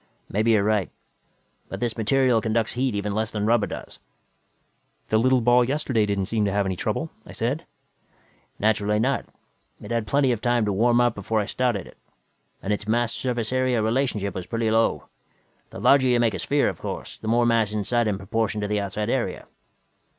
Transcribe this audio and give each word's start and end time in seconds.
"Maybe 0.31 0.49
you're 0.49 0.63
right. 0.63 0.89
But 1.69 1.79
this 1.79 1.95
material 1.95 2.41
conducts 2.41 2.73
heat 2.73 2.95
even 2.95 3.13
less 3.13 3.29
than 3.31 3.45
rubber 3.45 3.67
does." 3.67 3.99
"The 5.09 5.19
little 5.19 5.41
ball 5.41 5.63
yesterday 5.63 6.07
didn't 6.07 6.25
seem 6.25 6.43
to 6.45 6.51
have 6.51 6.65
any 6.65 6.75
trouble," 6.75 7.11
I 7.23 7.33
said. 7.33 7.67
"Naturally 8.57 8.97
not. 8.97 9.25
It 9.79 9.91
had 9.91 9.91
had 9.91 10.07
plenty 10.07 10.31
of 10.31 10.41
time 10.41 10.65
to 10.65 10.73
warm 10.73 10.99
up 10.99 11.13
before 11.13 11.39
I 11.39 11.45
started 11.45 11.85
it. 11.85 11.99
And 12.63 12.73
its 12.73 12.87
mass 12.87 13.13
surface 13.13 13.53
area 13.53 13.79
relationship 13.83 14.33
was 14.33 14.47
pretty 14.47 14.71
low 14.71 15.03
the 15.69 15.77
larger 15.79 16.07
you 16.07 16.19
make 16.19 16.33
a 16.33 16.39
sphere, 16.39 16.67
of 16.67 16.79
course, 16.81 17.19
the 17.19 17.27
more 17.27 17.45
mass 17.45 17.71
inside 17.71 18.07
in 18.07 18.17
proportion 18.17 18.59
to 18.61 18.67
the 18.67 18.79
outside 18.81 19.11
area." 19.11 19.45